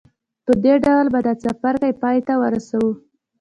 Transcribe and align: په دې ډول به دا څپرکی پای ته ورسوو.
په 0.45 0.51
دې 0.63 0.73
ډول 0.85 1.05
به 1.13 1.19
دا 1.25 1.33
څپرکی 1.43 1.93
پای 2.01 2.17
ته 2.27 2.33
ورسوو. 2.41 2.91